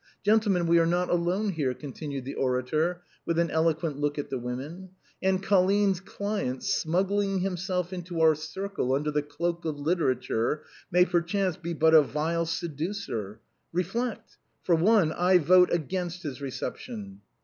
[0.23, 4.39] Gentlemen, we are not alone here!" continued the orator, with an eloquent look at the
[4.39, 4.89] women;"
[5.21, 11.55] and Colline's client, smuggling himself into our circle under the cloak of literature, may perchance
[11.55, 13.41] be but a vile seducer.
[13.71, 14.37] Reflect!
[14.63, 17.21] For one, I vote against his reception."